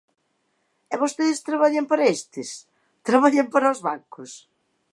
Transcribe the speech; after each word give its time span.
E 0.93 0.95
vostedes 1.03 1.43
traballan 1.49 1.85
para 1.91 2.09
estes, 2.17 2.49
traballan 3.09 3.47
para 3.53 3.73
os 3.73 3.79
bancos. 3.87 4.31